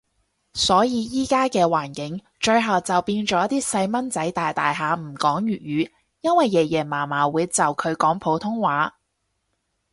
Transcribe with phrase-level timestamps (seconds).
[0.55, 8.95] 所以依家嘅環境，最後就變咗啲細蚊仔大大下唔講粵語，因為爺爺嫲嫲會就佢講普通話